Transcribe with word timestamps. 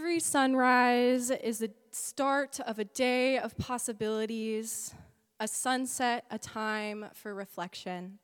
Every 0.00 0.18
sunrise 0.18 1.30
is 1.30 1.58
the 1.58 1.70
start 1.90 2.58
of 2.60 2.78
a 2.78 2.86
day 2.86 3.36
of 3.36 3.58
possibilities, 3.58 4.94
a 5.38 5.46
sunset, 5.46 6.24
a 6.30 6.38
time 6.38 7.04
for 7.12 7.34
reflection. 7.34 8.18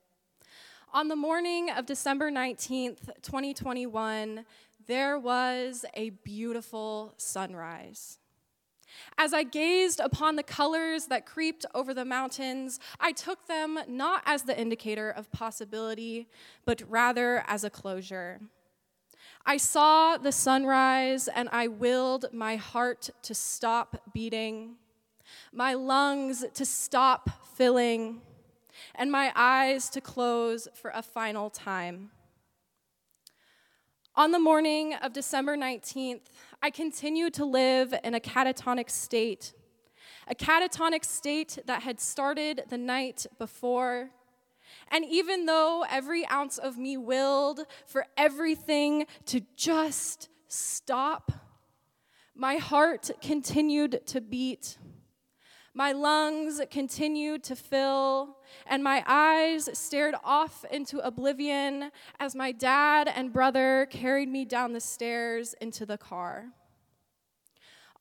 On 0.95 1.09
the 1.09 1.17
morning 1.17 1.69
of 1.69 1.85
December 1.85 2.31
19th, 2.31 3.11
2021, 3.21 4.47
there 4.87 5.19
was 5.19 5.85
a 5.93 6.11
beautiful 6.25 7.12
sunrise. 7.18 8.20
As 9.18 9.34
I 9.34 9.43
gazed 9.43 10.00
upon 10.00 10.36
the 10.36 10.43
colors 10.43 11.08
that 11.08 11.27
creeped 11.27 11.66
over 11.74 11.93
the 11.93 12.06
mountains, 12.06 12.80
I 13.00 13.12
took 13.12 13.48
them 13.48 13.79
not 13.86 14.22
as 14.24 14.45
the 14.45 14.58
indicator 14.58 15.11
of 15.11 15.30
possibility, 15.30 16.27
but 16.64 16.82
rather 16.88 17.45
as 17.46 17.64
a 17.64 17.70
closure. 17.70 18.40
I 19.49 19.59
saw 19.59 20.17
the 20.17 20.33
sunrise 20.33 21.29
and 21.29 21.49
I 21.53 21.69
willed 21.69 22.27
my 22.33 22.57
heart 22.57 23.11
to 23.23 23.32
stop 23.32 24.03
beating, 24.13 24.75
my 25.53 25.75
lungs 25.75 26.45
to 26.54 26.64
stop 26.64 27.31
filling, 27.57 28.23
and 28.96 29.13
my 29.13 29.31
eyes 29.37 29.89
to 29.90 30.01
close 30.01 30.67
for 30.75 30.90
a 30.93 31.01
final 31.01 31.49
time. 31.49 32.11
On 34.17 34.33
the 34.33 34.41
morning 34.41 34.95
of 34.95 35.12
December 35.12 35.56
19th, 35.56 36.23
I 36.61 36.70
continued 36.70 37.33
to 37.34 37.45
live 37.45 37.95
in 38.03 38.15
a 38.15 38.20
catatonic 38.20 38.91
state, 38.91 39.53
a 40.27 40.34
catatonic 40.34 41.05
state 41.05 41.61
that 41.67 41.83
had 41.83 42.01
started 42.01 42.65
the 42.69 42.78
night 42.78 43.27
before. 43.39 44.11
And 44.91 45.05
even 45.05 45.47
though 45.47 45.84
every 45.89 46.27
ounce 46.28 46.58
of 46.58 46.78
me 46.78 46.97
willed 46.97 47.61
for 47.86 48.06
everything 48.17 49.06
to 49.27 49.41
just 49.56 50.28
stop, 50.48 51.33
my 52.34 52.56
heart 52.56 53.11
continued 53.22 54.06
to 54.06 54.20
beat. 54.20 54.78
My 55.75 55.92
lungs 55.92 56.61
continued 56.70 57.42
to 57.45 57.56
fill, 57.56 58.39
and 58.67 58.83
my 58.83 59.05
eyes 59.06 59.69
stared 59.75 60.14
off 60.25 60.64
into 60.70 60.98
oblivion 61.01 61.91
as 62.19 62.34
my 62.34 62.53
dad 62.53 63.12
and 63.14 63.31
brother 63.33 63.86
carried 63.91 64.31
me 64.31 64.47
down 64.47 64.73
the 64.73 64.81
stairs 64.81 65.55
into 65.61 65.84
the 65.84 65.98
car. 65.98 66.47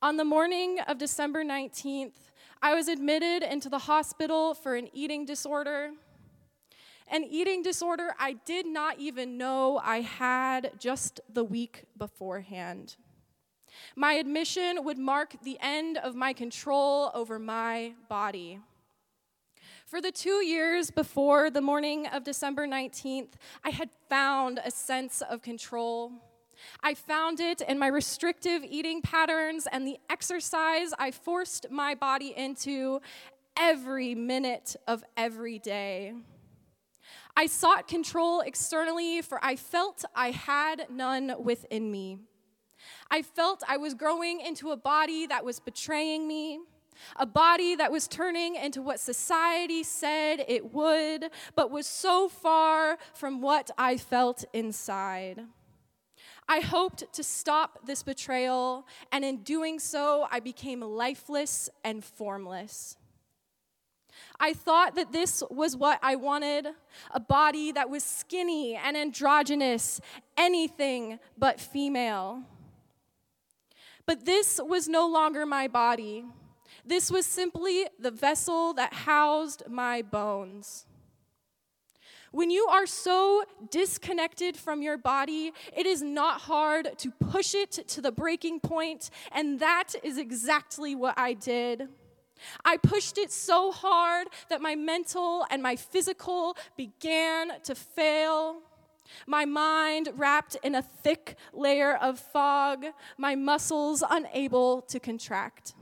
On 0.02 0.18
the 0.18 0.24
morning 0.24 0.80
of 0.88 0.98
December 0.98 1.44
19th, 1.44 2.30
I 2.62 2.76
was 2.76 2.88
admitted 2.88 3.44
into 3.44 3.70
the 3.70 3.80
hospital 3.80 4.54
for 4.54 4.76
an 4.76 4.90
eating 4.94 5.26
disorder. 5.26 5.92
An 7.08 7.24
eating 7.24 7.62
disorder 7.62 8.14
I 8.20 8.34
did 8.34 8.66
not 8.66 9.00
even 9.00 9.38
know 9.38 9.80
I 9.84 10.02
had 10.02 10.72
just 10.80 11.22
the 11.32 11.44
week 11.44 11.84
beforehand. 11.98 12.96
My 13.96 14.14
admission 14.14 14.84
would 14.84 14.98
mark 14.98 15.36
the 15.44 15.58
end 15.62 15.98
of 15.98 16.16
my 16.16 16.34
control 16.34 17.12
over 17.14 17.38
my 17.38 17.94
body. 18.10 18.60
For 19.86 20.02
the 20.02 20.12
two 20.12 20.44
years 20.44 20.90
before 20.90 21.50
the 21.52 21.62
morning 21.62 22.08
of 22.08 22.24
December 22.24 22.66
19th, 22.66 23.34
I 23.64 23.70
had 23.70 23.90
found 24.10 24.60
a 24.64 24.72
sense 24.72 25.22
of 25.22 25.42
control. 25.42 26.12
I 26.82 26.96
found 26.96 27.40
it 27.40 27.62
in 27.62 27.78
my 27.78 27.88
restrictive 27.88 28.64
eating 28.68 29.02
patterns 29.02 29.68
and 29.72 29.86
the 29.86 30.00
exercise 30.10 30.92
I 30.98 31.12
forced 31.12 31.70
my 31.70 31.94
body 31.94 32.34
into 32.36 33.02
every 33.58 34.16
minute 34.16 34.76
of 34.88 35.04
every 35.16 35.60
day. 35.60 36.14
I 37.36 37.48
sought 37.48 37.88
control 37.88 38.42
externally, 38.42 39.22
for 39.22 39.44
I 39.44 39.56
felt 39.56 40.06
I 40.16 40.32
had 40.32 40.88
none 40.90 41.36
within 41.40 41.92
me. 41.92 42.20
I 43.12 43.22
felt 43.22 43.64
I 43.68 43.78
was 43.78 43.94
growing 43.94 44.40
into 44.40 44.72
a 44.72 44.78
body 44.78 45.28
that 45.28 45.44
was 45.44 45.60
betraying 45.60 46.28
me, 46.28 46.60
a 47.18 47.26
body 47.26 47.76
that 47.76 47.92
was 47.92 48.08
turning 48.08 48.56
into 48.56 48.82
what 48.82 49.00
society 49.00 49.84
said 49.84 50.46
it 50.48 50.74
would, 50.74 51.26
but 51.56 51.72
was 51.72 51.88
so 51.88 52.30
far 52.30 52.98
from 53.14 53.42
what 53.42 53.70
I 53.78 53.98
felt 53.98 54.46
inside. 54.54 55.44
I 56.48 56.60
hoped 56.60 57.12
to 57.14 57.24
stop 57.24 57.86
this 57.86 58.04
betrayal, 58.04 58.88
and 59.12 59.26
in 59.26 59.38
doing 59.38 59.80
so, 59.80 60.28
I 60.32 60.40
became 60.40 60.80
lifeless 60.80 61.70
and 61.84 62.04
formless. 62.04 62.98
I 64.40 64.54
thought 64.54 64.96
that 64.96 65.12
this 65.12 65.44
was 65.50 65.76
what 65.76 66.00
I 66.02 66.16
wanted 66.16 66.68
a 67.12 67.20
body 67.20 67.72
that 67.72 67.90
was 67.90 68.04
skinny 68.04 68.76
and 68.76 68.96
androgynous, 68.96 70.02
anything 70.38 71.20
but 71.38 71.60
female. 71.60 72.44
But 74.06 74.26
this 74.26 74.60
was 74.64 74.88
no 74.88 75.08
longer 75.08 75.46
my 75.46 75.68
body. 75.68 76.26
This 76.86 77.10
was 77.10 77.26
simply 77.26 77.88
the 78.00 78.12
vessel 78.12 78.74
that 78.74 78.94
housed 78.94 79.64
my 79.68 80.02
bones. 80.02 80.86
When 82.32 82.50
you 82.50 82.68
are 82.68 82.86
so 82.86 83.46
disconnected 83.72 84.58
from 84.58 84.82
your 84.82 84.98
body, 84.98 85.54
it 85.76 85.86
is 85.86 86.02
not 86.02 86.42
hard 86.42 86.98
to 87.00 87.10
push 87.12 87.56
it 87.56 87.72
to 87.88 88.02
the 88.02 88.12
breaking 88.12 88.60
point, 88.60 89.10
and 89.32 89.60
that 89.62 89.96
is 90.04 90.18
exactly 90.18 90.96
what 90.96 91.18
I 91.18 91.34
did. 91.34 91.88
I 92.64 92.78
pushed 92.78 93.18
it 93.18 93.32
so 93.32 93.72
hard 93.72 94.28
that 94.50 94.62
my 94.62 94.76
mental 94.76 95.46
and 95.50 95.62
my 95.62 95.76
physical 95.76 96.58
began 96.76 97.62
to 97.64 97.76
fail. 97.76 98.62
My 99.28 99.46
mind 99.46 100.10
wrapped 100.16 100.58
in 100.64 100.76
a 100.76 100.82
thick 100.82 101.38
layer 101.54 101.96
of 101.96 102.20
fog, 102.20 102.86
my 103.18 103.36
muscles 103.36 104.04
unable 104.10 104.82
to 104.84 105.00
contract. 105.00 105.74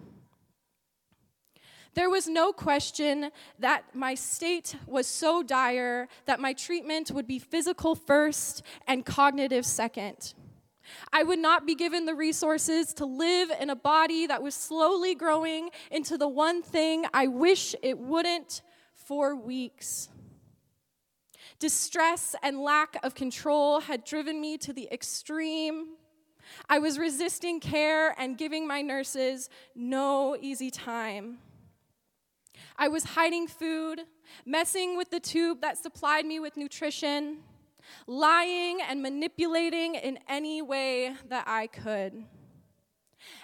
There 1.95 2.09
was 2.09 2.27
no 2.27 2.51
question 2.51 3.29
that 3.59 3.83
my 3.93 4.15
state 4.15 4.75
was 4.87 5.05
so 5.05 5.43
dire 5.43 6.07
that 6.25 6.39
my 6.39 6.53
treatment 6.53 7.11
would 7.11 7.27
be 7.27 7.37
physical 7.37 7.93
first 7.93 8.63
and 8.87 9.05
cognitive 9.05 9.65
second. 9.65 10.33
I 11.11 11.23
would 11.23 11.39
not 11.39 11.65
be 11.65 11.75
given 11.75 12.05
the 12.05 12.15
resources 12.15 12.93
to 12.95 13.05
live 13.05 13.51
in 13.59 13.69
a 13.69 13.75
body 13.75 14.27
that 14.27 14.41
was 14.41 14.55
slowly 14.55 15.15
growing 15.15 15.69
into 15.91 16.17
the 16.17 16.27
one 16.27 16.61
thing 16.61 17.05
I 17.13 17.27
wish 17.27 17.75
it 17.81 17.97
wouldn't 17.97 18.61
for 18.93 19.35
weeks. 19.35 20.09
Distress 21.59 22.35
and 22.43 22.59
lack 22.59 22.97
of 23.03 23.15
control 23.15 23.81
had 23.81 24.03
driven 24.03 24.41
me 24.41 24.57
to 24.59 24.73
the 24.73 24.89
extreme. 24.91 25.95
I 26.69 26.79
was 26.79 26.99
resisting 26.99 27.59
care 27.59 28.13
and 28.19 28.37
giving 28.37 28.67
my 28.67 28.81
nurses 28.81 29.49
no 29.75 30.35
easy 30.39 30.69
time. 30.69 31.37
I 32.77 32.87
was 32.87 33.03
hiding 33.03 33.47
food, 33.47 34.01
messing 34.45 34.97
with 34.97 35.09
the 35.09 35.19
tube 35.19 35.61
that 35.61 35.77
supplied 35.77 36.25
me 36.25 36.39
with 36.39 36.57
nutrition 36.57 37.37
lying 38.07 38.79
and 38.81 39.01
manipulating 39.01 39.95
in 39.95 40.19
any 40.27 40.61
way 40.61 41.15
that 41.29 41.45
I 41.47 41.67
could. 41.67 42.25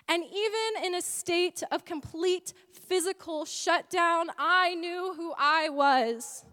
And 0.08 0.24
even 0.24 0.86
in 0.86 0.96
a 0.96 1.02
state 1.02 1.64
of 1.72 1.86
complete 1.86 2.54
physical 2.74 3.46
shutdown, 3.46 4.30
I 4.38 4.76
knew 4.76 5.14
who 5.16 5.34
I 5.38 5.70
was. 5.70 6.44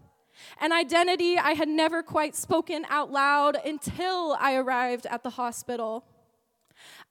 An 0.61 0.71
identity 0.71 1.37
I 1.37 1.53
had 1.53 1.67
never 1.67 2.03
quite 2.03 2.35
spoken 2.35 2.85
out 2.89 3.11
loud 3.11 3.57
until 3.65 4.37
I 4.39 4.55
arrived 4.55 5.07
at 5.07 5.23
the 5.23 5.31
hospital. 5.31 6.05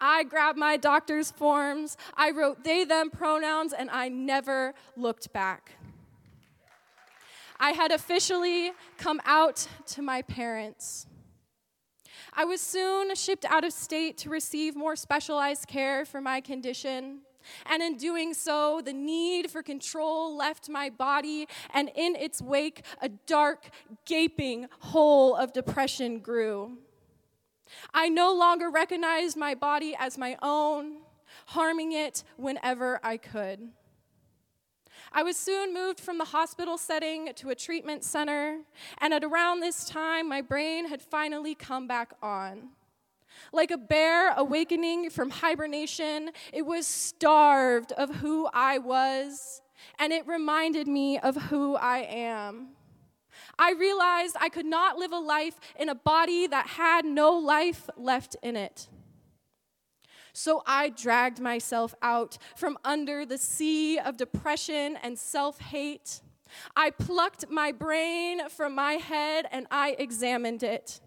I 0.01 0.23
grabbed 0.23 0.59
my 0.59 0.77
doctor's 0.77 1.31
forms, 1.31 1.97
I 2.15 2.31
wrote 2.31 2.63
they, 2.63 2.85
them 2.85 3.11
pronouns, 3.11 3.73
and 3.73 3.91
I 3.91 4.09
never 4.09 4.75
looked 4.97 5.33
back. 5.33 5.73
I 7.59 7.73
had 7.73 7.93
officially 7.93 8.73
come 8.99 9.21
out 9.25 9.67
to 9.87 10.03
my 10.03 10.23
parents. 10.23 11.07
I 12.33 12.45
was 12.45 12.61
soon 12.61 13.15
shipped 13.15 13.45
out 13.47 13.65
of 13.65 13.73
state 13.73 14.19
to 14.19 14.31
receive 14.31 14.77
more 14.77 14.97
specialized 14.97 15.67
care 15.67 16.05
for 16.05 16.21
my 16.21 16.41
condition. 16.41 17.21
And 17.65 17.83
in 17.83 17.97
doing 17.97 18.35
so, 18.35 18.83
the 18.85 18.93
need 18.93 19.51
for 19.51 19.63
control 19.63 20.37
left 20.37 20.69
my 20.69 20.91
body, 20.91 21.47
and 21.73 21.91
in 21.95 22.17
its 22.17 22.43
wake, 22.43 22.83
a 23.01 23.09
dark, 23.09 23.71
gaping 24.05 24.67
hole 24.81 25.35
of 25.37 25.53
depression 25.53 26.19
grew. 26.19 26.79
I 27.95 28.09
no 28.09 28.35
longer 28.35 28.71
recognized 28.71 29.37
my 29.37 29.55
body 29.55 29.97
as 29.99 30.19
my 30.19 30.37
own, 30.43 30.99
harming 31.47 31.93
it 31.93 32.25
whenever 32.37 33.01
I 33.03 33.17
could. 33.17 33.71
I 35.13 35.23
was 35.23 35.37
soon 35.37 35.73
moved 35.73 36.01
from 36.01 36.19
the 36.19 36.25
hospital 36.25 36.79
setting 36.79 37.33
to 37.35 37.51
a 37.51 37.55
treatment 37.55 38.05
center, 38.05 38.61
and 38.99 39.15
at 39.15 39.25
around 39.25 39.61
this 39.61 39.85
time, 39.85 40.29
my 40.29 40.43
brain 40.43 40.89
had 40.89 41.03
finally 41.03 41.55
come 41.55 41.87
back 41.87 42.13
on. 42.23 42.71
Like 43.53 43.71
a 43.71 43.79
bear 43.79 44.33
awakening 44.37 45.11
from 45.11 45.31
hibernation, 45.31 46.31
it 46.53 46.67
was 46.67 46.87
starved 46.87 47.93
of 47.93 48.17
who 48.17 48.49
I 48.53 48.79
was, 48.79 49.63
and 49.99 50.13
it 50.13 50.27
reminded 50.27 50.89
me 50.89 51.19
of 51.19 51.37
who 51.37 51.77
I 51.77 51.99
am. 51.99 52.69
I 53.59 53.73
realized 53.73 54.37
I 54.41 54.49
could 54.49 54.67
not 54.67 54.99
live 54.99 55.13
a 55.13 55.19
life 55.19 55.59
in 55.79 55.89
a 55.89 55.95
body 55.95 56.47
that 56.47 56.67
had 56.67 57.05
no 57.05 57.33
life 57.33 57.89
left 57.97 58.37
in 58.43 58.57
it. 58.57 58.89
So 60.37 60.63
I 60.67 60.91
dragged 60.91 61.41
myself 61.41 61.95
out 62.03 62.37
from 62.57 62.77
under 62.85 63.25
the 63.25 63.39
sea 63.39 63.99
of 63.99 64.19
depression 64.19 64.99
and 65.03 65.19
self 65.19 65.59
hate. 65.59 66.21
I 66.77 66.91
plucked 66.91 67.49
my 67.49 67.73
brain 67.73 68.47
from 68.51 68.75
my 68.75 68.95
head 68.95 69.47
and 69.51 69.67
I 69.71 69.97
examined 69.99 70.63
it. 70.63 71.01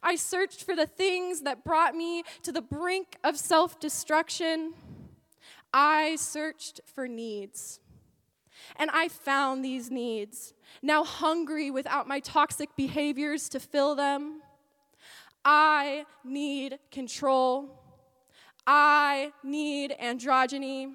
I 0.00 0.14
searched 0.14 0.62
for 0.62 0.76
the 0.76 0.86
things 0.86 1.40
that 1.40 1.64
brought 1.64 1.96
me 1.96 2.22
to 2.44 2.52
the 2.52 2.62
brink 2.62 3.16
of 3.24 3.36
self 3.36 3.80
destruction. 3.80 4.74
I 5.74 6.14
searched 6.14 6.82
for 6.86 7.08
needs. 7.08 7.80
And 8.76 8.90
I 8.92 9.08
found 9.08 9.64
these 9.64 9.90
needs, 9.90 10.54
now 10.82 11.02
hungry 11.02 11.72
without 11.72 12.06
my 12.06 12.20
toxic 12.20 12.76
behaviors 12.76 13.48
to 13.48 13.58
fill 13.58 13.96
them. 13.96 14.40
I 15.44 16.06
need 16.22 16.78
control. 16.92 17.81
I 18.66 19.32
need 19.42 19.94
androgyny. 20.00 20.94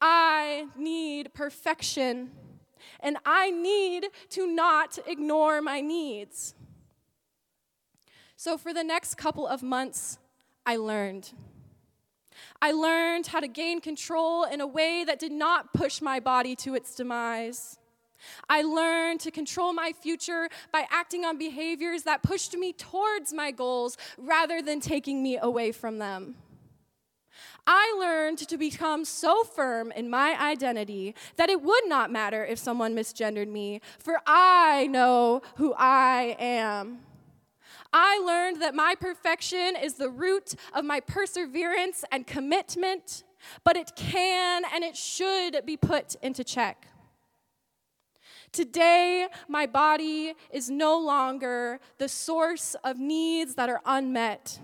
I 0.00 0.66
need 0.76 1.34
perfection. 1.34 2.30
And 3.00 3.16
I 3.24 3.50
need 3.50 4.06
to 4.30 4.46
not 4.46 4.98
ignore 5.06 5.60
my 5.60 5.80
needs. 5.80 6.54
So, 8.36 8.56
for 8.56 8.72
the 8.72 8.84
next 8.84 9.16
couple 9.16 9.46
of 9.46 9.62
months, 9.62 10.18
I 10.64 10.76
learned. 10.76 11.32
I 12.62 12.72
learned 12.72 13.28
how 13.28 13.40
to 13.40 13.48
gain 13.48 13.80
control 13.80 14.44
in 14.44 14.60
a 14.60 14.66
way 14.66 15.04
that 15.04 15.18
did 15.18 15.32
not 15.32 15.72
push 15.72 16.00
my 16.00 16.20
body 16.20 16.54
to 16.56 16.74
its 16.74 16.94
demise. 16.94 17.78
I 18.48 18.62
learned 18.62 19.20
to 19.20 19.30
control 19.30 19.72
my 19.72 19.92
future 19.92 20.48
by 20.72 20.86
acting 20.90 21.24
on 21.24 21.38
behaviors 21.38 22.02
that 22.04 22.22
pushed 22.22 22.56
me 22.56 22.72
towards 22.72 23.32
my 23.32 23.50
goals 23.50 23.96
rather 24.16 24.60
than 24.60 24.80
taking 24.80 25.22
me 25.22 25.38
away 25.38 25.72
from 25.72 25.98
them. 25.98 26.36
I 27.66 27.94
learned 27.98 28.38
to 28.38 28.58
become 28.58 29.04
so 29.04 29.44
firm 29.44 29.92
in 29.92 30.08
my 30.08 30.40
identity 30.40 31.14
that 31.36 31.50
it 31.50 31.62
would 31.62 31.84
not 31.86 32.10
matter 32.10 32.44
if 32.44 32.58
someone 32.58 32.94
misgendered 32.94 33.48
me, 33.48 33.80
for 33.98 34.20
I 34.26 34.86
know 34.86 35.42
who 35.56 35.74
I 35.76 36.36
am. 36.38 37.00
I 37.92 38.18
learned 38.18 38.60
that 38.62 38.74
my 38.74 38.94
perfection 38.94 39.74
is 39.82 39.94
the 39.94 40.10
root 40.10 40.54
of 40.74 40.84
my 40.84 41.00
perseverance 41.00 42.04
and 42.12 42.26
commitment, 42.26 43.24
but 43.64 43.76
it 43.76 43.92
can 43.96 44.62
and 44.74 44.84
it 44.84 44.96
should 44.96 45.64
be 45.64 45.76
put 45.76 46.14
into 46.16 46.44
check. 46.44 46.88
Today, 48.52 49.26
my 49.46 49.66
body 49.66 50.34
is 50.50 50.70
no 50.70 50.98
longer 50.98 51.80
the 51.98 52.08
source 52.08 52.74
of 52.82 52.98
needs 52.98 53.54
that 53.56 53.68
are 53.68 53.80
unmet. 53.84 54.58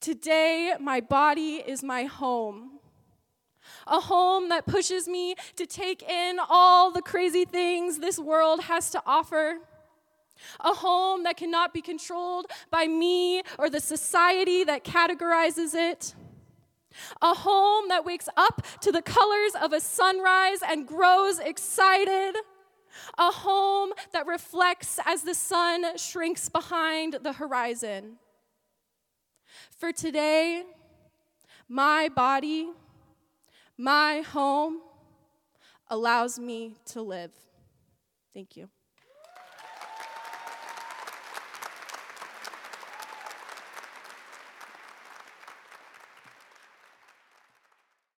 Today, 0.00 0.74
my 0.78 1.00
body 1.00 1.56
is 1.56 1.82
my 1.82 2.04
home. 2.04 2.78
A 3.86 4.00
home 4.00 4.48
that 4.50 4.66
pushes 4.66 5.08
me 5.08 5.34
to 5.56 5.66
take 5.66 6.02
in 6.02 6.38
all 6.48 6.90
the 6.90 7.02
crazy 7.02 7.44
things 7.44 7.98
this 7.98 8.18
world 8.18 8.62
has 8.62 8.90
to 8.90 9.02
offer. 9.06 9.58
A 10.60 10.72
home 10.72 11.24
that 11.24 11.36
cannot 11.36 11.74
be 11.74 11.80
controlled 11.80 12.46
by 12.70 12.86
me 12.86 13.42
or 13.58 13.68
the 13.68 13.80
society 13.80 14.62
that 14.64 14.84
categorizes 14.84 15.74
it. 15.74 16.14
A 17.20 17.34
home 17.34 17.88
that 17.88 18.04
wakes 18.04 18.28
up 18.36 18.64
to 18.82 18.92
the 18.92 19.02
colors 19.02 19.52
of 19.60 19.72
a 19.72 19.80
sunrise 19.80 20.60
and 20.66 20.86
grows 20.86 21.38
excited. 21.38 22.36
A 23.18 23.30
home 23.30 23.92
that 24.12 24.26
reflects 24.26 24.98
as 25.04 25.22
the 25.22 25.34
sun 25.34 25.96
shrinks 25.96 26.48
behind 26.48 27.18
the 27.22 27.32
horizon. 27.32 28.18
For 29.76 29.92
today, 29.92 30.64
my 31.68 32.08
body, 32.08 32.70
my 33.76 34.20
home 34.20 34.80
allows 35.88 36.38
me 36.38 36.74
to 36.86 37.02
live. 37.02 37.32
Thank 38.34 38.56
you. 38.56 38.68